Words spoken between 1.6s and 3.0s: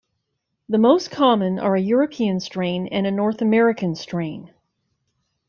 a European strain